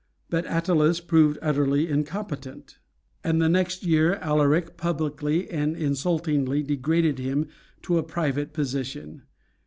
But 0.31 0.47
Attalus 0.47 0.99
proved 0.99 1.37
utterly 1.43 1.87
incompetent, 1.87 2.79
and 3.23 3.39
the 3.39 3.47
next 3.47 3.83
year 3.83 4.15
Alaric 4.15 4.75
publicly 4.75 5.47
and 5.51 5.75
insultingly 5.77 6.63
degraded 6.63 7.19
him 7.19 7.45
to 7.83 7.99
a 7.99 8.03
private 8.03 8.51
position. 8.51 9.21